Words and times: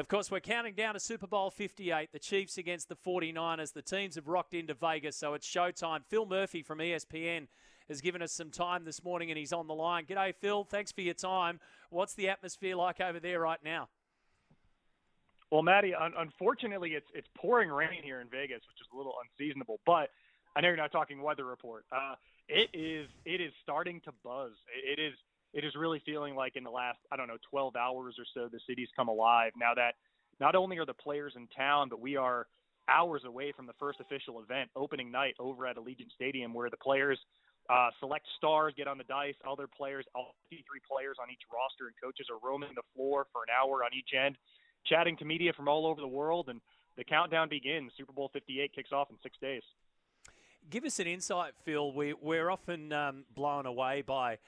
Of 0.00 0.08
course, 0.08 0.30
we're 0.30 0.40
counting 0.40 0.72
down 0.72 0.94
to 0.94 1.00
Super 1.00 1.26
Bowl 1.26 1.50
58, 1.50 2.08
the 2.10 2.18
Chiefs 2.18 2.56
against 2.56 2.88
the 2.88 2.96
49ers. 2.96 3.74
The 3.74 3.82
teams 3.82 4.14
have 4.14 4.28
rocked 4.28 4.54
into 4.54 4.72
Vegas, 4.72 5.14
so 5.14 5.34
it's 5.34 5.46
showtime. 5.46 6.06
Phil 6.08 6.24
Murphy 6.24 6.62
from 6.62 6.78
ESPN 6.78 7.48
has 7.86 8.00
given 8.00 8.22
us 8.22 8.32
some 8.32 8.50
time 8.50 8.86
this 8.86 9.04
morning 9.04 9.30
and 9.30 9.36
he's 9.36 9.52
on 9.52 9.66
the 9.66 9.74
line. 9.74 10.06
G'day, 10.06 10.34
Phil. 10.34 10.64
Thanks 10.64 10.90
for 10.90 11.02
your 11.02 11.12
time. 11.12 11.60
What's 11.90 12.14
the 12.14 12.30
atmosphere 12.30 12.76
like 12.76 12.98
over 12.98 13.20
there 13.20 13.40
right 13.40 13.58
now? 13.62 13.90
Well, 15.50 15.62
Matty, 15.62 15.94
un- 15.94 16.14
unfortunately, 16.16 16.92
it's 16.94 17.08
it's 17.12 17.28
pouring 17.36 17.68
rain 17.68 18.02
here 18.02 18.22
in 18.22 18.28
Vegas, 18.30 18.62
which 18.68 18.80
is 18.80 18.86
a 18.94 18.96
little 18.96 19.16
unseasonable. 19.22 19.80
But 19.84 20.08
I 20.56 20.62
know 20.62 20.68
you're 20.68 20.78
not 20.78 20.92
talking 20.92 21.20
weather 21.20 21.44
report. 21.44 21.84
Uh, 21.92 22.14
it 22.48 22.70
is 22.72 23.06
it 23.26 23.42
is 23.42 23.52
starting 23.62 24.00
to 24.06 24.12
buzz. 24.24 24.52
It 24.82 24.98
is 24.98 25.12
it 25.52 25.64
is 25.64 25.74
really 25.74 26.00
feeling 26.04 26.34
like 26.34 26.56
in 26.56 26.64
the 26.64 26.70
last 26.70 26.98
I 27.10 27.16
don't 27.16 27.28
know 27.28 27.38
12 27.50 27.76
hours 27.76 28.16
or 28.18 28.24
so 28.34 28.48
the 28.50 28.60
city's 28.68 28.88
come 28.96 29.08
alive. 29.08 29.52
Now 29.56 29.74
that 29.74 29.94
not 30.40 30.54
only 30.54 30.78
are 30.78 30.86
the 30.86 30.94
players 30.94 31.34
in 31.36 31.48
town, 31.48 31.88
but 31.88 32.00
we 32.00 32.16
are 32.16 32.46
hours 32.88 33.22
away 33.24 33.52
from 33.52 33.66
the 33.66 33.74
first 33.78 34.00
official 34.00 34.40
event, 34.40 34.70
opening 34.74 35.10
night 35.10 35.34
over 35.38 35.66
at 35.66 35.76
Allegiant 35.76 36.10
Stadium, 36.14 36.54
where 36.54 36.70
the 36.70 36.76
players 36.76 37.18
uh, 37.68 37.90
select 38.00 38.26
stars, 38.36 38.74
get 38.76 38.88
on 38.88 38.98
the 38.98 39.04
dice. 39.04 39.34
Other 39.48 39.66
players, 39.68 40.04
all 40.14 40.34
53 40.50 40.80
players 40.90 41.16
on 41.22 41.30
each 41.30 41.42
roster 41.52 41.86
and 41.86 41.94
coaches 42.02 42.26
are 42.30 42.38
roaming 42.46 42.70
the 42.74 42.82
floor 42.94 43.26
for 43.32 43.42
an 43.42 43.50
hour 43.54 43.84
on 43.84 43.90
each 43.96 44.10
end, 44.18 44.36
chatting 44.86 45.16
to 45.18 45.24
media 45.24 45.52
from 45.52 45.68
all 45.68 45.86
over 45.86 46.00
the 46.00 46.08
world, 46.08 46.48
and 46.48 46.60
the 46.96 47.04
countdown 47.04 47.48
begins. 47.48 47.92
Super 47.96 48.12
Bowl 48.12 48.30
58 48.32 48.74
kicks 48.74 48.90
off 48.92 49.08
in 49.10 49.16
six 49.22 49.36
days. 49.40 49.62
Give 50.68 50.84
us 50.84 50.98
an 50.98 51.06
insight, 51.06 51.52
Phil. 51.64 51.92
We, 51.92 52.12
we're 52.14 52.50
often 52.50 52.92
um, 52.92 53.24
blown 53.34 53.66
away 53.66 54.02
by 54.02 54.38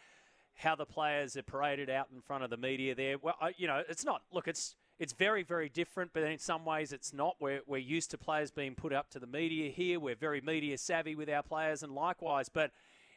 how 0.55 0.75
the 0.75 0.87
players 0.87 1.37
are 1.37 1.43
paraded 1.43 1.91
out 1.91 2.09
in 2.15 2.21
front 2.21 2.45
of 2.45 2.51
the 2.51 2.57
media 2.57 2.95
there. 2.95 3.17
Well, 3.19 3.35
I, 3.41 3.53
you 3.57 3.67
know, 3.67 3.83
it's 3.89 4.05
not. 4.05 4.23
Look, 4.33 4.49
it's 4.49 4.77
it's 4.99 5.13
very 5.13 5.43
very 5.43 5.69
different, 5.69 6.13
but 6.13 6.23
in 6.23 6.39
some 6.39 6.65
ways 6.65 6.93
it's 6.93 7.13
not. 7.13 7.37
We're 7.41 7.61
we're 7.67 7.79
used 7.79 8.11
to 8.13 8.19
players 8.19 8.51
being 8.51 8.75
put 8.75 8.93
up 8.93 9.11
to 9.11 9.19
the 9.19 9.27
media 9.27 9.71
here. 9.71 9.99
We're 9.99 10.15
very 10.15 10.41
media 10.41 10.79
savvy 10.79 11.15
with 11.15 11.29
our 11.29 11.43
players, 11.43 11.83
and 11.83 11.95
likewise, 11.95 12.49
but. 12.49 12.71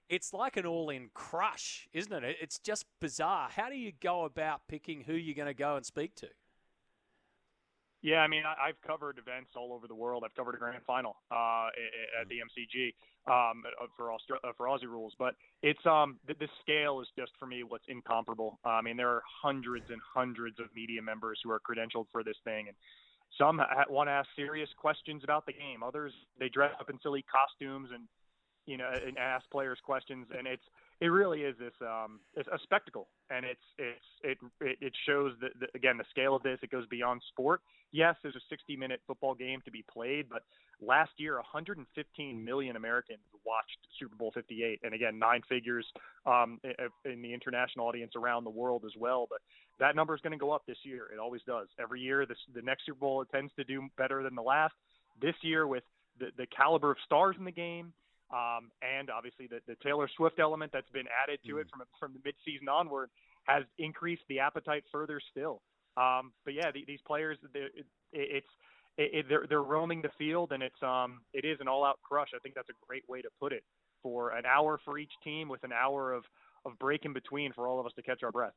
It's 0.07 0.33
like 0.33 0.55
an 0.55 0.67
all-in 0.67 1.09
crush, 1.15 1.87
isn't 1.91 2.13
it? 2.13 2.37
It's 2.39 2.59
just 2.59 2.85
bizarre. 3.01 3.49
How 3.49 3.69
do 3.69 3.75
you 3.75 3.91
go 3.91 4.25
about 4.25 4.61
picking 4.67 5.01
who 5.01 5.13
you're 5.13 5.33
going 5.33 5.47
to 5.47 5.55
go 5.55 5.77
and 5.77 5.83
speak 5.83 6.13
to? 6.17 6.27
Yeah, 8.05 8.19
I 8.19 8.27
mean, 8.27 8.43
I, 8.45 8.69
I've 8.69 8.79
covered 8.85 9.17
events 9.17 9.49
all 9.57 9.73
over 9.73 9.87
the 9.87 9.95
world. 9.95 10.21
I've 10.23 10.35
covered 10.35 10.53
a 10.53 10.59
grand 10.59 10.83
final 10.85 11.15
uh, 11.31 11.69
at 12.21 12.29
the 12.29 12.37
MCG 12.37 12.93
um, 13.25 13.63
for 13.97 14.09
Austra- 14.09 14.47
uh, 14.47 14.51
for 14.55 14.67
Aussie 14.67 14.83
rules, 14.83 15.13
but 15.17 15.33
it's 15.63 15.83
um 15.87 16.19
the, 16.27 16.35
the 16.39 16.47
scale 16.61 17.01
is 17.01 17.07
just 17.17 17.31
for 17.39 17.47
me 17.47 17.63
what's 17.63 17.85
incomparable. 17.87 18.59
Uh, 18.63 18.77
I 18.77 18.81
mean, 18.83 18.95
there 18.95 19.09
are 19.09 19.23
hundreds 19.41 19.87
and 19.89 19.99
hundreds 20.13 20.59
of 20.59 20.67
media 20.75 21.01
members 21.01 21.39
who 21.43 21.49
are 21.49 21.59
credentialed 21.59 22.05
for 22.11 22.23
this 22.23 22.37
thing, 22.43 22.67
and 22.67 22.77
some 23.39 23.57
ha- 23.57 23.85
want 23.89 24.07
to 24.07 24.11
ask 24.11 24.29
serious 24.35 24.69
questions 24.77 25.23
about 25.23 25.47
the 25.47 25.53
game. 25.53 25.81
Others 25.81 26.13
they 26.39 26.47
dress 26.47 26.73
up 26.79 26.91
in 26.91 26.99
silly 27.01 27.25
costumes 27.25 27.89
and 27.91 28.03
you 28.67 28.77
know 28.77 28.91
and 29.03 29.17
ask 29.17 29.49
players 29.49 29.79
questions, 29.83 30.27
and 30.37 30.45
it's 30.45 30.63
it 31.01 31.07
really 31.07 31.41
is 31.41 31.55
this 31.57 31.73
um 31.81 32.19
a 32.37 32.59
spectacle 32.63 33.07
and 33.29 33.45
it's 33.45 33.61
it's 33.77 34.39
it 34.61 34.77
it 34.81 34.93
shows 35.05 35.33
that 35.41 35.51
again 35.75 35.97
the 35.97 36.05
scale 36.09 36.35
of 36.35 36.43
this 36.43 36.59
it 36.61 36.71
goes 36.71 36.85
beyond 36.87 37.21
sport. 37.29 37.61
Yes 37.91 38.15
there's 38.23 38.35
a 38.35 38.45
60 38.49 38.75
minute 38.75 39.01
football 39.07 39.35
game 39.35 39.61
to 39.65 39.71
be 39.71 39.83
played 39.91 40.29
but 40.29 40.43
last 40.81 41.11
year 41.17 41.35
115 41.35 42.43
million 42.43 42.75
americans 42.75 43.19
watched 43.45 43.77
super 43.97 44.15
bowl 44.15 44.31
58 44.33 44.81
and 44.83 44.93
again 44.93 45.17
nine 45.17 45.41
figures 45.47 45.85
um 46.25 46.59
in 47.05 47.21
the 47.21 47.33
international 47.33 47.87
audience 47.87 48.11
around 48.15 48.43
the 48.43 48.49
world 48.49 48.83
as 48.85 48.91
well 48.97 49.25
but 49.29 49.39
that 49.79 49.95
number 49.95 50.15
is 50.15 50.21
going 50.21 50.31
to 50.31 50.37
go 50.37 50.51
up 50.51 50.63
this 50.65 50.77
year. 50.83 51.07
It 51.13 51.19
always 51.19 51.41
does. 51.45 51.67
Every 51.79 52.01
year 52.01 52.25
this 52.25 52.37
the 52.53 52.61
next 52.61 52.85
super 52.85 52.99
bowl 52.99 53.21
it 53.21 53.29
tends 53.31 53.51
to 53.57 53.63
do 53.63 53.87
better 53.97 54.23
than 54.23 54.35
the 54.35 54.41
last. 54.41 54.73
This 55.21 55.35
year 55.41 55.67
with 55.67 55.83
the 56.19 56.27
the 56.37 56.45
caliber 56.47 56.91
of 56.91 56.97
stars 57.05 57.35
in 57.37 57.45
the 57.45 57.51
game 57.51 57.93
um, 58.31 58.71
and 58.81 59.09
obviously 59.09 59.47
the, 59.47 59.59
the 59.67 59.75
Taylor 59.83 60.09
Swift 60.15 60.39
element 60.39 60.71
that's 60.73 60.89
been 60.89 61.07
added 61.23 61.39
to 61.45 61.55
mm. 61.55 61.61
it 61.61 61.67
from 61.69 61.83
from 61.99 62.13
the 62.13 62.29
midseason 62.29 62.71
onward 62.71 63.09
has 63.45 63.63
increased 63.77 64.23
the 64.29 64.39
appetite 64.39 64.83
further 64.91 65.21
still. 65.31 65.61
Um, 65.97 66.33
but 66.43 66.53
yeah, 66.53 66.71
the, 66.71 66.83
these 66.87 66.99
players, 67.05 67.37
it, 67.53 67.85
it's 68.11 68.47
it, 68.97 69.25
they're 69.29 69.45
they're 69.47 69.63
roaming 69.63 70.01
the 70.01 70.09
field, 70.17 70.51
and 70.51 70.63
it's 70.63 70.81
um 70.81 71.21
it 71.33 71.45
is 71.45 71.57
an 71.61 71.67
all-out 71.67 71.99
crush. 72.03 72.29
I 72.35 72.39
think 72.39 72.55
that's 72.55 72.69
a 72.69 72.85
great 72.87 73.03
way 73.07 73.21
to 73.21 73.29
put 73.39 73.53
it. 73.53 73.63
For 74.01 74.31
an 74.31 74.45
hour 74.45 74.79
for 74.85 74.97
each 74.97 75.11
team, 75.23 75.49
with 75.49 75.63
an 75.63 75.71
hour 75.73 76.13
of 76.13 76.23
of 76.65 76.77
break 76.79 77.05
in 77.05 77.13
between 77.13 77.53
for 77.53 77.67
all 77.67 77.79
of 77.79 77.85
us 77.85 77.91
to 77.95 78.01
catch 78.01 78.23
our 78.23 78.31
breath. 78.31 78.53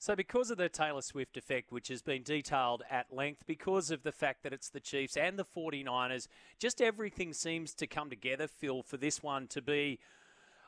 So, 0.00 0.14
because 0.14 0.52
of 0.52 0.58
the 0.58 0.68
Taylor 0.68 1.02
Swift 1.02 1.36
effect, 1.36 1.72
which 1.72 1.88
has 1.88 2.02
been 2.02 2.22
detailed 2.22 2.84
at 2.88 3.12
length, 3.12 3.42
because 3.48 3.90
of 3.90 4.04
the 4.04 4.12
fact 4.12 4.44
that 4.44 4.52
it's 4.52 4.68
the 4.68 4.78
Chiefs 4.78 5.16
and 5.16 5.36
the 5.36 5.44
49ers, 5.44 6.28
just 6.60 6.80
everything 6.80 7.32
seems 7.32 7.74
to 7.74 7.86
come 7.88 8.08
together, 8.08 8.46
Phil, 8.46 8.84
for 8.84 8.96
this 8.96 9.24
one 9.24 9.48
to 9.48 9.60
be. 9.60 9.98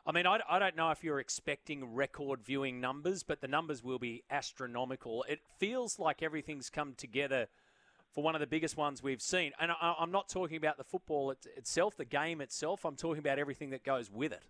I 0.05 0.11
mean, 0.11 0.27
I, 0.27 0.41
I 0.49 0.59
don't 0.59 0.77
know 0.77 0.91
if 0.91 1.05
you're 1.05 1.21
expecting 1.21 1.95
record 1.95 2.43
viewing 2.43 2.81
numbers, 2.81 3.23
but 3.23 3.41
the 3.41 3.47
numbers 3.47 3.85
will 3.85 4.01
be 4.01 4.25
astronomical. 4.33 5.25
It 5.29 5.41
feels 5.59 6.01
like 6.01 6.25
everything's 6.25 6.69
come 6.69 6.95
together 6.97 7.47
for 8.13 8.25
one 8.25 8.35
of 8.35 8.41
the 8.41 8.49
biggest 8.49 8.77
ones 8.77 9.01
we've 9.01 9.23
seen. 9.23 9.53
And 9.61 9.71
I, 9.71 9.95
I'm 9.97 10.11
not 10.11 10.29
talking 10.29 10.57
about 10.57 10.77
the 10.77 10.85
football 10.85 11.33
itself, 11.57 11.97
the 11.97 12.05
game 12.05 12.41
itself, 12.41 12.85
I'm 12.85 12.97
talking 12.97 13.21
about 13.21 13.39
everything 13.39 13.71
that 13.71 13.85
goes 13.85 14.11
with 14.11 14.33
it. 14.33 14.43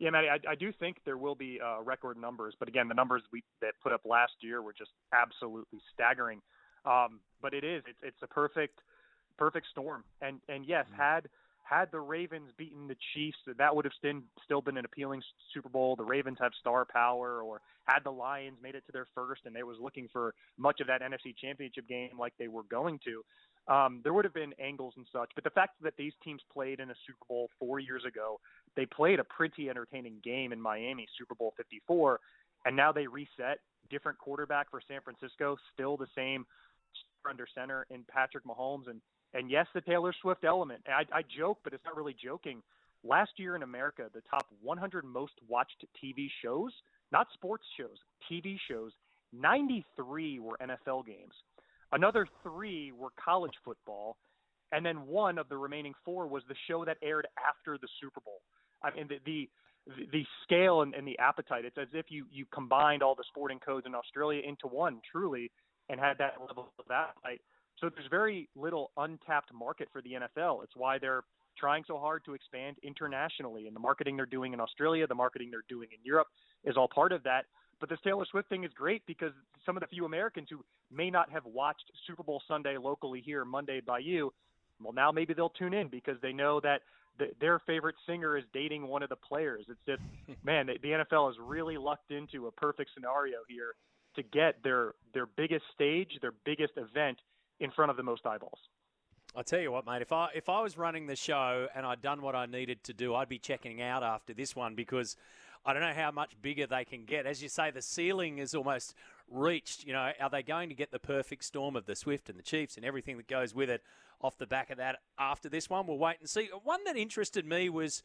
Yeah, 0.00 0.08
Matty, 0.08 0.28
I, 0.28 0.52
I 0.52 0.54
do 0.54 0.72
think 0.72 0.96
there 1.04 1.18
will 1.18 1.34
be 1.34 1.60
uh, 1.62 1.82
record 1.82 2.16
numbers, 2.16 2.54
but 2.58 2.68
again, 2.68 2.88
the 2.88 2.94
numbers 2.94 3.22
we 3.32 3.44
that 3.60 3.74
put 3.82 3.92
up 3.92 4.00
last 4.06 4.32
year 4.40 4.62
were 4.62 4.72
just 4.72 4.90
absolutely 5.12 5.78
staggering. 5.92 6.40
Um, 6.86 7.20
but 7.42 7.52
it 7.52 7.64
is, 7.64 7.82
it's 7.86 7.98
it's 8.02 8.22
a 8.22 8.26
perfect, 8.26 8.80
perfect 9.36 9.66
storm. 9.70 10.02
And 10.22 10.40
and 10.48 10.64
yes, 10.64 10.86
mm-hmm. 10.86 11.02
had 11.02 11.28
had 11.64 11.92
the 11.92 12.00
Ravens 12.00 12.50
beaten 12.56 12.88
the 12.88 12.96
Chiefs, 13.14 13.36
that 13.58 13.76
would 13.76 13.84
have 13.84 13.92
still 13.98 14.20
still 14.42 14.62
been 14.62 14.78
an 14.78 14.86
appealing 14.86 15.22
Super 15.52 15.68
Bowl. 15.68 15.96
The 15.96 16.04
Ravens 16.04 16.38
have 16.40 16.52
star 16.58 16.86
power, 16.90 17.42
or 17.42 17.60
had 17.84 18.00
the 18.02 18.10
Lions 18.10 18.56
made 18.62 18.74
it 18.74 18.84
to 18.86 18.92
their 18.92 19.06
first, 19.14 19.42
and 19.44 19.54
they 19.54 19.62
was 19.62 19.76
looking 19.80 20.08
for 20.10 20.34
much 20.56 20.80
of 20.80 20.86
that 20.86 21.02
NFC 21.02 21.36
Championship 21.36 21.86
game 21.86 22.18
like 22.18 22.32
they 22.38 22.48
were 22.48 22.64
going 22.64 22.98
to 23.04 23.22
um, 23.70 24.00
there 24.02 24.12
would 24.12 24.24
have 24.24 24.34
been 24.34 24.52
angles 24.58 24.94
and 24.96 25.06
such. 25.12 25.30
But 25.34 25.44
the 25.44 25.50
fact 25.50 25.80
that 25.82 25.94
these 25.96 26.12
teams 26.24 26.42
played 26.52 26.80
in 26.80 26.90
a 26.90 26.94
Super 27.06 27.24
Bowl 27.28 27.50
four 27.58 27.78
years 27.78 28.02
ago, 28.04 28.40
they 28.76 28.84
played 28.84 29.20
a 29.20 29.24
pretty 29.24 29.70
entertaining 29.70 30.16
game 30.24 30.52
in 30.52 30.60
Miami, 30.60 31.06
Super 31.16 31.36
Bowl 31.36 31.54
54, 31.56 32.18
and 32.66 32.76
now 32.76 32.92
they 32.92 33.06
reset. 33.06 33.60
Different 33.88 34.18
quarterback 34.18 34.70
for 34.70 34.80
San 34.86 35.00
Francisco, 35.00 35.56
still 35.72 35.96
the 35.96 36.06
same 36.14 36.44
under 37.28 37.46
center 37.54 37.86
in 37.90 38.04
Patrick 38.08 38.44
Mahomes, 38.44 38.88
and 38.88 39.00
and 39.32 39.48
yes, 39.48 39.66
the 39.74 39.80
Taylor 39.80 40.12
Swift 40.20 40.44
element. 40.44 40.82
I, 40.88 41.04
I 41.16 41.22
joke, 41.22 41.58
but 41.62 41.72
it's 41.72 41.84
not 41.84 41.96
really 41.96 42.16
joking. 42.20 42.62
Last 43.04 43.30
year 43.36 43.54
in 43.54 43.62
America, 43.62 44.10
the 44.12 44.22
top 44.28 44.46
100 44.60 45.04
most 45.04 45.34
watched 45.48 45.84
TV 46.02 46.28
shows, 46.42 46.72
not 47.12 47.28
sports 47.32 47.64
shows, 47.76 47.96
TV 48.30 48.56
shows, 48.68 48.90
93 49.32 50.40
were 50.40 50.58
NFL 50.60 51.06
games. 51.06 51.32
Another 51.92 52.26
three 52.42 52.92
were 52.92 53.10
college 53.22 53.54
football, 53.64 54.16
and 54.72 54.84
then 54.86 55.06
one 55.06 55.38
of 55.38 55.48
the 55.48 55.56
remaining 55.56 55.94
four 56.04 56.26
was 56.26 56.42
the 56.48 56.54
show 56.68 56.84
that 56.84 56.96
aired 57.02 57.26
after 57.48 57.78
the 57.78 57.88
Super 58.00 58.20
Bowl. 58.20 58.40
I 58.82 58.94
mean, 58.94 59.08
the 59.08 59.48
the, 59.86 60.06
the 60.12 60.24
scale 60.44 60.82
and, 60.82 60.94
and 60.94 61.06
the 61.06 61.18
appetite. 61.18 61.64
It's 61.64 61.78
as 61.78 61.88
if 61.92 62.06
you 62.08 62.26
you 62.30 62.46
combined 62.52 63.02
all 63.02 63.14
the 63.14 63.24
sporting 63.28 63.58
codes 63.58 63.86
in 63.86 63.94
Australia 63.94 64.42
into 64.46 64.66
one, 64.66 65.00
truly, 65.10 65.50
and 65.88 65.98
had 65.98 66.18
that 66.18 66.34
level 66.46 66.72
of 66.78 66.84
appetite. 66.90 67.40
So 67.80 67.88
there's 67.88 68.08
very 68.10 68.48
little 68.54 68.90
untapped 68.96 69.52
market 69.54 69.88
for 69.92 70.02
the 70.02 70.10
NFL. 70.10 70.62
It's 70.64 70.76
why 70.76 70.98
they're 70.98 71.24
trying 71.58 71.84
so 71.86 71.98
hard 71.98 72.24
to 72.26 72.34
expand 72.34 72.76
internationally, 72.82 73.66
and 73.66 73.74
the 73.74 73.80
marketing 73.80 74.16
they're 74.16 74.26
doing 74.26 74.52
in 74.52 74.60
Australia, 74.60 75.06
the 75.06 75.14
marketing 75.14 75.50
they're 75.50 75.64
doing 75.68 75.88
in 75.92 75.98
Europe, 76.04 76.28
is 76.64 76.76
all 76.76 76.88
part 76.88 77.12
of 77.12 77.22
that. 77.24 77.46
But 77.80 77.88
this 77.88 77.98
Taylor 78.04 78.26
Swift 78.30 78.48
thing 78.48 78.64
is 78.64 78.72
great 78.74 79.02
because 79.06 79.32
some 79.64 79.76
of 79.76 79.80
the 79.80 79.86
few 79.86 80.04
Americans 80.04 80.48
who 80.50 80.62
may 80.92 81.10
not 81.10 81.30
have 81.30 81.44
watched 81.46 81.90
Super 82.06 82.22
Bowl 82.22 82.42
Sunday 82.46 82.76
locally 82.76 83.22
here 83.24 83.44
Monday 83.44 83.80
by 83.80 83.98
you, 83.98 84.32
well, 84.82 84.92
now 84.92 85.10
maybe 85.10 85.34
they'll 85.34 85.50
tune 85.50 85.74
in 85.74 85.88
because 85.88 86.16
they 86.20 86.32
know 86.32 86.60
that 86.60 86.82
the, 87.18 87.28
their 87.40 87.58
favorite 87.60 87.96
singer 88.06 88.36
is 88.36 88.44
dating 88.52 88.86
one 88.86 89.02
of 89.02 89.08
the 89.08 89.16
players. 89.16 89.64
It's 89.68 89.80
just, 89.86 90.02
man, 90.44 90.66
the, 90.66 90.74
the 90.82 90.88
NFL 90.88 91.28
has 91.28 91.36
really 91.42 91.78
lucked 91.78 92.10
into 92.10 92.46
a 92.46 92.52
perfect 92.52 92.90
scenario 92.94 93.38
here 93.48 93.74
to 94.16 94.22
get 94.22 94.62
their 94.62 94.94
their 95.14 95.26
biggest 95.26 95.64
stage, 95.74 96.18
their 96.20 96.34
biggest 96.44 96.72
event 96.76 97.18
in 97.60 97.70
front 97.70 97.90
of 97.90 97.96
the 97.96 98.02
most 98.02 98.26
eyeballs. 98.26 98.58
I'll 99.36 99.44
tell 99.44 99.60
you 99.60 99.70
what, 99.70 99.86
mate. 99.86 100.02
If 100.02 100.12
I 100.12 100.28
if 100.34 100.48
I 100.48 100.60
was 100.62 100.76
running 100.76 101.06
the 101.06 101.16
show 101.16 101.68
and 101.74 101.86
I'd 101.86 102.02
done 102.02 102.20
what 102.20 102.34
I 102.34 102.46
needed 102.46 102.82
to 102.84 102.92
do, 102.92 103.14
I'd 103.14 103.28
be 103.28 103.38
checking 103.38 103.80
out 103.80 104.02
after 104.02 104.34
this 104.34 104.56
one 104.56 104.74
because 104.74 105.16
I 105.64 105.72
don't 105.72 105.82
know 105.82 105.92
how 105.94 106.10
much 106.10 106.40
bigger 106.40 106.66
they 106.66 106.84
can 106.84 107.04
get. 107.04 107.26
As 107.26 107.42
you 107.42 107.48
say, 107.48 107.70
the 107.70 107.82
ceiling 107.82 108.38
is 108.38 108.54
almost 108.54 108.94
reached. 109.30 109.84
You 109.84 109.92
know, 109.92 110.10
are 110.18 110.30
they 110.30 110.42
going 110.42 110.68
to 110.70 110.74
get 110.74 110.90
the 110.90 110.98
perfect 110.98 111.44
storm 111.44 111.76
of 111.76 111.86
the 111.86 111.94
Swift 111.94 112.30
and 112.30 112.38
the 112.38 112.42
Chiefs 112.42 112.76
and 112.76 112.84
everything 112.84 113.16
that 113.18 113.28
goes 113.28 113.54
with 113.54 113.68
it 113.68 113.82
off 114.22 114.38
the 114.38 114.46
back 114.46 114.70
of 114.70 114.78
that 114.78 115.00
after 115.18 115.48
this 115.48 115.68
one? 115.68 115.86
We'll 115.86 115.98
wait 115.98 116.16
and 116.20 116.28
see. 116.28 116.48
One 116.64 116.84
that 116.84 116.96
interested 116.96 117.46
me 117.46 117.68
was 117.68 118.02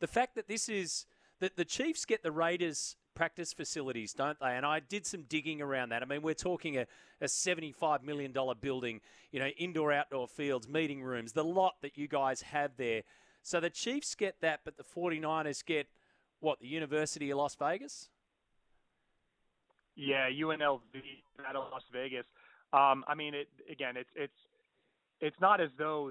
the 0.00 0.06
fact 0.06 0.34
that 0.36 0.48
this 0.48 0.68
is 0.68 1.06
that 1.40 1.56
the 1.56 1.64
Chiefs 1.64 2.04
get 2.04 2.22
the 2.22 2.32
Raiders 2.32 2.96
practice 3.14 3.52
facilities, 3.52 4.12
don't 4.12 4.38
they? 4.40 4.56
And 4.56 4.66
I 4.66 4.80
did 4.80 5.06
some 5.06 5.22
digging 5.22 5.60
around 5.60 5.90
that. 5.90 6.02
I 6.02 6.06
mean, 6.06 6.22
we're 6.22 6.34
talking 6.34 6.78
a, 6.78 6.86
a 7.20 7.26
$75 7.26 8.02
million 8.02 8.34
building, 8.60 9.00
you 9.30 9.40
know, 9.40 9.48
indoor, 9.58 9.92
outdoor 9.92 10.26
fields, 10.26 10.68
meeting 10.68 11.02
rooms, 11.02 11.32
the 11.32 11.44
lot 11.44 11.74
that 11.82 11.96
you 11.96 12.08
guys 12.08 12.42
have 12.42 12.72
there. 12.76 13.02
So 13.42 13.60
the 13.60 13.70
Chiefs 13.70 14.14
get 14.14 14.40
that, 14.40 14.60
but 14.64 14.76
the 14.76 14.84
49ers 14.84 15.64
get 15.64 15.86
what, 16.44 16.60
the 16.60 16.66
University 16.66 17.30
of 17.30 17.38
Las 17.38 17.56
Vegas? 17.56 18.08
Yeah, 19.96 20.28
UNLV 20.28 20.80
out 21.46 21.56
of 21.56 21.64
Las 21.72 21.82
Vegas. 21.92 22.26
Um, 22.72 23.04
I 23.06 23.14
mean, 23.14 23.34
it 23.34 23.48
again, 23.70 23.96
it's 23.96 24.10
it's 24.14 24.32
it's 25.20 25.36
not 25.40 25.60
as 25.60 25.70
though 25.78 26.10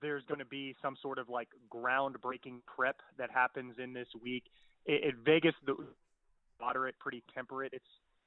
there's 0.00 0.24
going 0.26 0.38
to 0.38 0.44
be 0.44 0.74
some 0.80 0.96
sort 1.00 1.18
of 1.18 1.28
like 1.28 1.48
groundbreaking 1.72 2.60
prep 2.66 2.96
that 3.18 3.30
happens 3.30 3.74
in 3.82 3.92
this 3.92 4.08
week. 4.22 4.44
It, 4.86 5.04
it 5.04 5.14
Vegas, 5.24 5.54
the 5.66 5.76
moderate, 6.60 6.98
pretty 6.98 7.22
temperate. 7.34 7.72
It's 7.74 7.84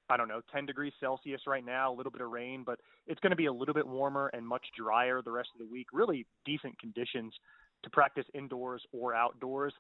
I 0.09 0.15
don't 0.15 0.29
know, 0.29 0.41
10 0.53 0.65
degrees 0.65 0.93
Celsius 0.99 1.41
right 1.47 1.65
now, 1.65 1.91
a 1.91 1.95
little 1.95 2.11
bit 2.11 2.21
of 2.21 2.29
rain, 2.29 2.63
but 2.65 2.79
it's 3.07 3.19
going 3.19 3.31
to 3.31 3.35
be 3.35 3.47
a 3.47 3.51
little 3.51 3.73
bit 3.73 3.85
warmer 3.85 4.27
and 4.27 4.47
much 4.47 4.65
drier 4.77 5.21
the 5.21 5.31
rest 5.31 5.49
of 5.53 5.59
the 5.59 5.71
week. 5.71 5.87
Really 5.91 6.25
decent 6.45 6.79
conditions 6.79 7.33
to 7.83 7.89
practice 7.89 8.25
indoors 8.33 8.81
or 8.93 9.13
outdoors. 9.13 9.73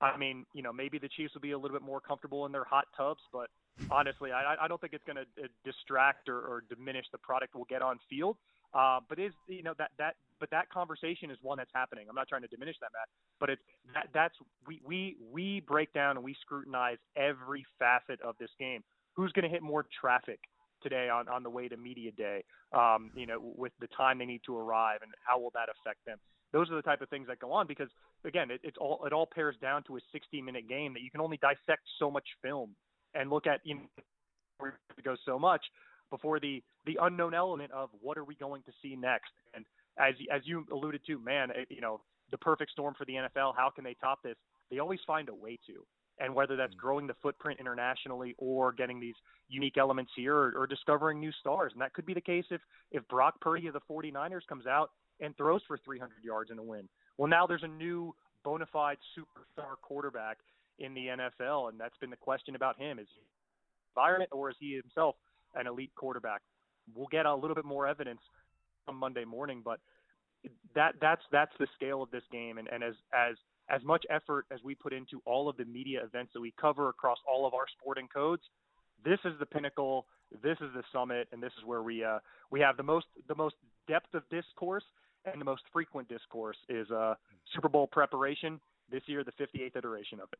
I 0.00 0.16
mean, 0.16 0.46
you 0.54 0.62
know, 0.62 0.72
maybe 0.72 0.98
the 0.98 1.08
Chiefs 1.08 1.34
will 1.34 1.40
be 1.42 1.52
a 1.52 1.58
little 1.58 1.76
bit 1.76 1.84
more 1.84 2.00
comfortable 2.00 2.46
in 2.46 2.52
their 2.52 2.64
hot 2.64 2.86
tubs, 2.96 3.20
but 3.32 3.48
honestly, 3.90 4.32
I, 4.32 4.56
I 4.60 4.68
don't 4.68 4.80
think 4.80 4.94
it's 4.94 5.04
going 5.04 5.16
to 5.16 5.44
uh, 5.44 5.48
distract 5.64 6.28
or, 6.28 6.38
or 6.38 6.64
diminish 6.74 7.06
the 7.12 7.18
product 7.18 7.54
we'll 7.54 7.66
get 7.68 7.82
on 7.82 7.98
field. 8.08 8.36
Uh, 8.72 9.00
but 9.08 9.18
is 9.18 9.32
you 9.48 9.64
know 9.64 9.74
that 9.78 9.90
that 9.98 10.14
but 10.38 10.48
that 10.50 10.70
conversation 10.70 11.28
is 11.30 11.36
one 11.42 11.58
that's 11.58 11.72
happening. 11.74 12.06
I'm 12.08 12.14
not 12.14 12.28
trying 12.28 12.42
to 12.42 12.48
diminish 12.48 12.76
that, 12.80 12.90
Matt, 12.92 13.08
but 13.40 13.50
it's 13.50 13.62
that 13.94 14.08
that's 14.14 14.34
we 14.66 14.80
we 14.86 15.16
we 15.32 15.60
break 15.66 15.92
down 15.92 16.16
and 16.16 16.24
we 16.24 16.36
scrutinize 16.40 16.98
every 17.16 17.66
facet 17.80 18.20
of 18.22 18.36
this 18.38 18.50
game. 18.60 18.84
Who's 19.14 19.32
going 19.32 19.42
to 19.42 19.48
hit 19.48 19.62
more 19.62 19.86
traffic 20.00 20.38
today 20.84 21.08
on 21.08 21.28
on 21.28 21.42
the 21.42 21.50
way 21.50 21.66
to 21.66 21.76
media 21.76 22.12
day? 22.12 22.44
Um, 22.72 23.10
you 23.16 23.26
know, 23.26 23.40
with 23.40 23.72
the 23.80 23.88
time 23.88 24.18
they 24.18 24.24
need 24.24 24.42
to 24.46 24.56
arrive 24.56 25.00
and 25.02 25.10
how 25.26 25.40
will 25.40 25.50
that 25.54 25.68
affect 25.68 26.04
them? 26.06 26.18
Those 26.52 26.70
are 26.70 26.76
the 26.76 26.82
type 26.82 27.00
of 27.00 27.08
things 27.08 27.26
that 27.26 27.40
go 27.40 27.52
on 27.52 27.66
because 27.66 27.88
again, 28.24 28.50
it, 28.50 28.60
it's 28.62 28.76
all 28.78 29.04
it 29.06 29.12
all 29.12 29.26
pairs 29.26 29.56
down 29.60 29.82
to 29.84 29.96
a 29.96 30.00
60 30.12 30.42
minute 30.42 30.68
game 30.68 30.92
that 30.94 31.02
you 31.02 31.10
can 31.10 31.20
only 31.20 31.38
dissect 31.38 31.82
so 31.98 32.10
much 32.10 32.26
film 32.42 32.74
and 33.14 33.30
look 33.30 33.46
at 33.46 33.60
you 33.64 33.76
know, 33.76 34.70
to 34.96 35.02
go 35.02 35.16
so 35.24 35.38
much 35.38 35.62
before 36.10 36.40
the 36.40 36.62
the 36.86 36.98
unknown 37.02 37.34
element 37.34 37.70
of 37.72 37.90
what 38.00 38.18
are 38.18 38.24
we 38.24 38.34
going 38.34 38.62
to 38.62 38.72
see 38.82 38.96
next. 38.96 39.32
And 39.54 39.64
as 39.98 40.14
as 40.32 40.42
you 40.44 40.66
alluded 40.72 41.02
to, 41.06 41.18
man, 41.18 41.50
it, 41.50 41.68
you 41.70 41.80
know 41.80 42.00
the 42.30 42.38
perfect 42.38 42.70
storm 42.72 42.94
for 42.96 43.04
the 43.04 43.14
NFL. 43.14 43.54
How 43.56 43.70
can 43.74 43.84
they 43.84 43.96
top 44.00 44.22
this? 44.22 44.36
They 44.70 44.78
always 44.78 45.00
find 45.06 45.28
a 45.28 45.34
way 45.34 45.58
to. 45.66 45.84
And 46.18 46.34
whether 46.34 46.54
that's 46.54 46.74
mm. 46.74 46.78
growing 46.78 47.06
the 47.06 47.16
footprint 47.22 47.60
internationally 47.60 48.34
or 48.38 48.72
getting 48.72 49.00
these 49.00 49.14
unique 49.48 49.78
elements 49.78 50.12
here 50.14 50.36
or, 50.36 50.52
or 50.56 50.66
discovering 50.66 51.18
new 51.18 51.32
stars. 51.32 51.72
And 51.72 51.80
that 51.80 51.94
could 51.94 52.06
be 52.06 52.14
the 52.14 52.20
case 52.20 52.44
if, 52.50 52.60
if 52.92 53.06
Brock 53.08 53.40
Purdy 53.40 53.66
of 53.66 53.72
the 53.72 53.80
49ers 53.90 54.46
comes 54.48 54.66
out 54.66 54.90
and 55.20 55.36
throws 55.36 55.62
for 55.66 55.78
300 55.78 56.12
yards 56.22 56.50
in 56.50 56.58
a 56.58 56.62
win. 56.62 56.88
Well, 57.18 57.28
now 57.28 57.46
there's 57.46 57.62
a 57.62 57.68
new 57.68 58.14
bona 58.44 58.66
fide 58.72 58.98
superstar 59.16 59.76
quarterback 59.82 60.38
in 60.78 60.94
the 60.94 61.06
NFL, 61.06 61.68
and 61.68 61.78
that's 61.78 61.96
been 61.98 62.10
the 62.10 62.16
question 62.16 62.54
about 62.54 62.78
him: 62.78 62.98
is 62.98 63.06
he 63.14 63.20
environment 63.94 64.30
or 64.32 64.50
is 64.50 64.56
he 64.58 64.74
himself 64.74 65.16
an 65.54 65.66
elite 65.66 65.92
quarterback. 65.94 66.42
We'll 66.94 67.08
get 67.08 67.26
a 67.26 67.34
little 67.34 67.54
bit 67.54 67.64
more 67.64 67.86
evidence 67.86 68.20
on 68.88 68.96
Monday 68.96 69.24
morning, 69.24 69.62
but 69.64 69.80
that 70.74 70.94
that's 71.00 71.22
that's 71.30 71.52
the 71.58 71.66
scale 71.74 72.02
of 72.02 72.10
this 72.10 72.22
game. 72.32 72.58
And, 72.58 72.68
and 72.68 72.82
as 72.82 72.94
as 73.14 73.36
as 73.68 73.82
much 73.84 74.04
effort 74.10 74.46
as 74.50 74.60
we 74.64 74.74
put 74.74 74.92
into 74.92 75.20
all 75.24 75.48
of 75.48 75.56
the 75.56 75.64
media 75.64 76.02
events 76.02 76.32
that 76.34 76.40
we 76.40 76.52
cover 76.60 76.88
across 76.88 77.18
all 77.28 77.46
of 77.46 77.54
our 77.54 77.66
sporting 77.78 78.08
codes, 78.08 78.42
this 79.04 79.18
is 79.24 79.32
the 79.38 79.46
pinnacle. 79.46 80.06
This 80.42 80.56
is 80.60 80.70
the 80.74 80.82
summit, 80.92 81.28
and 81.32 81.42
this 81.42 81.52
is 81.58 81.64
where 81.64 81.82
we 81.82 82.04
uh, 82.04 82.18
we 82.50 82.60
have 82.60 82.76
the 82.76 82.82
most 82.82 83.06
the 83.28 83.34
most 83.34 83.56
depth 83.88 84.14
of 84.14 84.22
discourse 84.30 84.84
and 85.24 85.40
the 85.40 85.44
most 85.44 85.62
frequent 85.72 86.08
discourse 86.08 86.56
is 86.68 86.90
uh, 86.90 87.14
Super 87.54 87.68
Bowl 87.68 87.86
preparation. 87.86 88.60
This 88.90 89.02
year, 89.06 89.22
the 89.22 89.32
58th 89.32 89.76
iteration 89.76 90.18
of 90.20 90.28
it. 90.32 90.38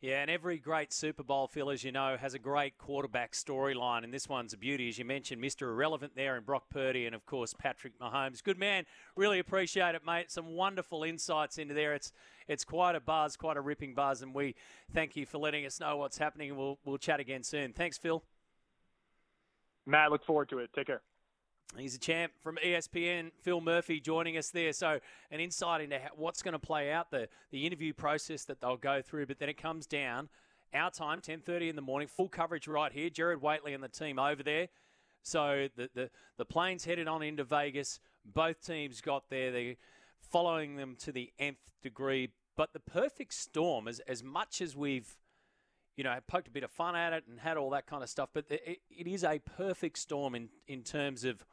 Yeah, 0.00 0.20
and 0.22 0.30
every 0.30 0.58
great 0.58 0.92
Super 0.92 1.24
Bowl, 1.24 1.48
Phil, 1.48 1.70
as 1.70 1.82
you 1.82 1.90
know, 1.90 2.16
has 2.16 2.32
a 2.32 2.38
great 2.38 2.78
quarterback 2.78 3.32
storyline, 3.32 4.04
and 4.04 4.14
this 4.14 4.28
one's 4.28 4.52
a 4.52 4.56
beauty. 4.56 4.88
As 4.88 4.96
you 4.96 5.04
mentioned, 5.04 5.42
Mr. 5.42 5.62
Irrelevant 5.62 6.12
there 6.14 6.36
and 6.36 6.46
Brock 6.46 6.70
Purdy, 6.70 7.04
and 7.04 7.16
of 7.16 7.26
course 7.26 7.52
Patrick 7.52 7.98
Mahomes. 7.98 8.40
Good 8.40 8.60
man, 8.60 8.84
really 9.16 9.40
appreciate 9.40 9.96
it, 9.96 10.06
mate. 10.06 10.30
Some 10.30 10.54
wonderful 10.54 11.02
insights 11.02 11.58
into 11.58 11.74
there. 11.74 11.94
It's 11.94 12.12
it's 12.46 12.64
quite 12.64 12.94
a 12.94 13.00
buzz, 13.00 13.36
quite 13.36 13.56
a 13.56 13.60
ripping 13.60 13.94
buzz, 13.94 14.22
and 14.22 14.32
we 14.32 14.54
thank 14.94 15.16
you 15.16 15.26
for 15.26 15.38
letting 15.38 15.66
us 15.66 15.80
know 15.80 15.96
what's 15.96 16.16
happening. 16.16 16.56
We'll 16.56 16.78
we'll 16.84 16.98
chat 16.98 17.18
again 17.18 17.42
soon. 17.42 17.72
Thanks, 17.72 17.98
Phil. 17.98 18.22
Matt, 19.84 20.12
look 20.12 20.24
forward 20.24 20.48
to 20.50 20.58
it. 20.58 20.70
Take 20.76 20.86
care. 20.86 21.02
He's 21.76 21.94
a 21.94 21.98
champ 21.98 22.32
from 22.40 22.56
ESPN, 22.64 23.30
Phil 23.42 23.60
Murphy, 23.60 24.00
joining 24.00 24.38
us 24.38 24.50
there. 24.50 24.72
So, 24.72 25.00
an 25.30 25.40
insight 25.40 25.82
into 25.82 26.00
what's 26.16 26.42
going 26.42 26.52
to 26.52 26.58
play 26.58 26.90
out 26.90 27.10
the 27.10 27.28
the 27.50 27.66
interview 27.66 27.92
process 27.92 28.44
that 28.44 28.60
they'll 28.60 28.78
go 28.78 29.02
through. 29.02 29.26
But 29.26 29.38
then 29.38 29.48
it 29.48 29.60
comes 29.60 29.86
down 29.86 30.30
our 30.72 30.90
time, 30.90 31.20
ten 31.20 31.40
thirty 31.40 31.68
in 31.68 31.76
the 31.76 31.82
morning, 31.82 32.08
full 32.08 32.28
coverage 32.28 32.66
right 32.66 32.90
here. 32.90 33.10
Jared 33.10 33.42
Whateley 33.42 33.74
and 33.74 33.82
the 33.82 33.88
team 33.88 34.18
over 34.18 34.42
there. 34.42 34.68
So 35.22 35.68
the 35.76 35.90
the 35.94 36.10
the 36.38 36.46
plane's 36.46 36.86
headed 36.86 37.06
on 37.06 37.22
into 37.22 37.44
Vegas. 37.44 38.00
Both 38.24 38.64
teams 38.64 39.00
got 39.02 39.28
there. 39.28 39.52
They're 39.52 39.76
following 40.20 40.76
them 40.76 40.96
to 41.00 41.12
the 41.12 41.32
nth 41.38 41.58
degree. 41.82 42.30
But 42.56 42.72
the 42.72 42.80
perfect 42.80 43.34
storm, 43.34 43.88
as 43.88 44.00
as 44.00 44.22
much 44.22 44.62
as 44.62 44.74
we've 44.74 45.18
you 45.96 46.04
know, 46.04 46.16
poked 46.28 46.46
a 46.46 46.50
bit 46.52 46.62
of 46.62 46.70
fun 46.70 46.94
at 46.94 47.12
it 47.12 47.24
and 47.28 47.40
had 47.40 47.56
all 47.56 47.70
that 47.70 47.86
kind 47.86 48.04
of 48.04 48.08
stuff. 48.08 48.28
But 48.32 48.44
it, 48.50 48.78
it 48.88 49.06
is 49.08 49.24
a 49.24 49.40
perfect 49.40 49.98
storm 49.98 50.36
in, 50.36 50.48
in 50.68 50.84
terms 50.84 51.24
of 51.24 51.44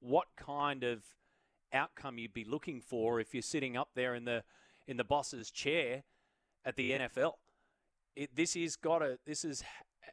what 0.00 0.28
kind 0.36 0.82
of 0.82 1.02
outcome 1.72 2.18
you'd 2.18 2.34
be 2.34 2.44
looking 2.44 2.80
for 2.80 3.20
if 3.20 3.34
you're 3.34 3.42
sitting 3.42 3.76
up 3.76 3.90
there 3.94 4.14
in 4.14 4.24
the 4.24 4.42
in 4.86 4.96
the 4.96 5.04
boss's 5.04 5.50
chair 5.50 6.02
at 6.64 6.76
the 6.76 6.92
NFL. 6.92 7.34
It, 8.16 8.34
this 8.34 8.56
is 8.56 8.76
got 8.76 9.02
a 9.02 9.18
this 9.26 9.44
is 9.44 9.62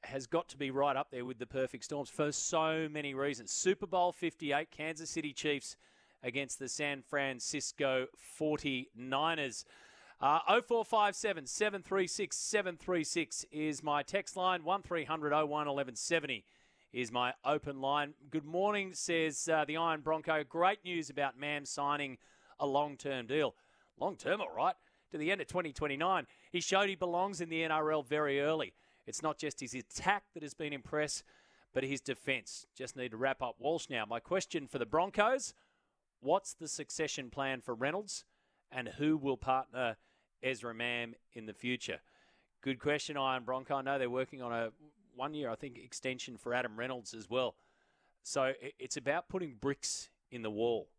has 0.03 0.27
got 0.27 0.47
to 0.49 0.57
be 0.57 0.69
right 0.69 0.95
up 0.95 1.09
there 1.11 1.25
with 1.25 1.39
the 1.39 1.45
perfect 1.45 1.83
storms 1.83 2.09
for 2.09 2.31
so 2.31 2.87
many 2.89 3.13
reasons. 3.13 3.51
Super 3.51 3.87
Bowl 3.87 4.11
58, 4.11 4.69
Kansas 4.69 5.09
City 5.09 5.33
Chiefs 5.33 5.75
against 6.21 6.59
the 6.59 6.69
San 6.69 7.01
Francisco 7.01 8.07
49ers. 8.39 9.65
Uh, 10.19 10.39
0457 10.47 11.45
736 11.45 12.35
736 12.35 13.45
is 13.51 13.83
my 13.83 14.01
text 14.01 14.35
line, 14.35 14.63
1300 14.63 15.31
01 15.31 15.47
1170 15.47 16.43
is 16.93 17.11
my 17.11 17.33
open 17.43 17.81
line. 17.81 18.13
Good 18.29 18.45
morning, 18.45 18.93
says 18.93 19.49
uh, 19.51 19.65
the 19.65 19.77
Iron 19.77 20.01
Bronco. 20.01 20.43
Great 20.43 20.83
news 20.85 21.09
about 21.09 21.37
Mam 21.37 21.65
signing 21.65 22.17
a 22.59 22.65
long 22.65 22.97
term 22.97 23.27
deal. 23.27 23.55
Long 23.99 24.15
term, 24.15 24.41
all 24.41 24.53
right, 24.55 24.75
to 25.11 25.17
the 25.17 25.31
end 25.31 25.41
of 25.41 25.47
2029. 25.47 26.27
He 26.51 26.61
showed 26.61 26.89
he 26.89 26.95
belongs 26.95 27.41
in 27.41 27.49
the 27.49 27.61
NRL 27.61 28.05
very 28.05 28.39
early. 28.39 28.73
It's 29.05 29.21
not 29.21 29.37
just 29.37 29.59
his 29.59 29.73
attack 29.73 30.23
that 30.33 30.43
has 30.43 30.53
been 30.53 30.73
impressed, 30.73 31.23
but 31.73 31.83
his 31.83 32.01
defence. 32.01 32.65
Just 32.75 32.95
need 32.95 33.11
to 33.11 33.17
wrap 33.17 33.41
up 33.41 33.55
Walsh 33.59 33.87
now. 33.89 34.05
My 34.05 34.19
question 34.19 34.67
for 34.67 34.79
the 34.79 34.85
Broncos 34.85 35.53
what's 36.19 36.53
the 36.53 36.67
succession 36.67 37.29
plan 37.29 37.61
for 37.61 37.75
Reynolds, 37.75 38.25
and 38.71 38.87
who 38.87 39.17
will 39.17 39.37
partner 39.37 39.97
Ezra 40.41 40.73
Mam 40.73 41.13
in 41.33 41.45
the 41.45 41.53
future? 41.53 41.99
Good 42.61 42.79
question, 42.79 43.17
Iron 43.17 43.43
Bronco. 43.43 43.75
I 43.75 43.81
know 43.81 43.99
they're 43.99 44.09
working 44.09 44.41
on 44.41 44.51
a 44.51 44.71
one 45.17 45.33
year, 45.33 45.49
I 45.49 45.55
think, 45.55 45.77
extension 45.77 46.37
for 46.37 46.53
Adam 46.53 46.77
Reynolds 46.77 47.13
as 47.13 47.29
well. 47.29 47.55
So 48.23 48.53
it's 48.79 48.97
about 48.97 49.29
putting 49.29 49.55
bricks 49.59 50.09
in 50.31 50.41
the 50.41 50.51
wall. 50.51 50.89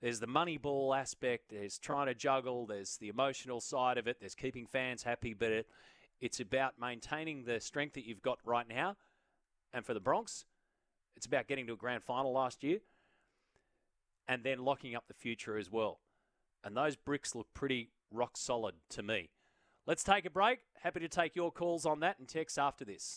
There's 0.00 0.20
the 0.20 0.26
money 0.26 0.58
ball 0.58 0.94
aspect, 0.94 1.50
there's 1.50 1.78
trying 1.78 2.06
to 2.06 2.14
juggle, 2.14 2.66
there's 2.66 2.98
the 2.98 3.08
emotional 3.08 3.60
side 3.60 3.98
of 3.98 4.06
it, 4.06 4.18
there's 4.20 4.36
keeping 4.36 4.66
fans 4.66 5.02
happy, 5.02 5.34
but 5.34 5.50
it, 5.50 5.66
it's 6.20 6.38
about 6.38 6.74
maintaining 6.80 7.44
the 7.44 7.58
strength 7.60 7.94
that 7.94 8.04
you've 8.06 8.22
got 8.22 8.38
right 8.44 8.68
now. 8.68 8.96
And 9.72 9.84
for 9.84 9.94
the 9.94 10.00
Bronx, 10.00 10.44
it's 11.16 11.26
about 11.26 11.48
getting 11.48 11.66
to 11.66 11.72
a 11.72 11.76
grand 11.76 12.04
final 12.04 12.32
last 12.32 12.62
year 12.62 12.78
and 14.28 14.44
then 14.44 14.64
locking 14.64 14.94
up 14.94 15.08
the 15.08 15.14
future 15.14 15.56
as 15.58 15.72
well. 15.72 15.98
And 16.62 16.76
those 16.76 16.96
bricks 16.96 17.34
look 17.34 17.48
pretty 17.54 17.90
rock 18.12 18.36
solid 18.36 18.74
to 18.90 19.02
me. 19.02 19.30
Let's 19.86 20.04
take 20.04 20.26
a 20.26 20.30
break. 20.30 20.60
Happy 20.82 21.00
to 21.00 21.08
take 21.08 21.34
your 21.34 21.50
calls 21.50 21.86
on 21.86 22.00
that 22.00 22.18
and 22.18 22.28
text 22.28 22.58
after 22.58 22.84
this. 22.84 23.16